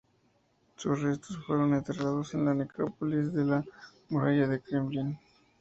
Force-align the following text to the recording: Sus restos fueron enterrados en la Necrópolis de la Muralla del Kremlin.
Sus 0.77 0.99
restos 1.03 1.37
fueron 1.45 1.75
enterrados 1.75 2.33
en 2.33 2.43
la 2.45 2.55
Necrópolis 2.55 3.31
de 3.33 3.45
la 3.45 3.63
Muralla 4.09 4.47
del 4.47 4.61
Kremlin. 4.63 5.19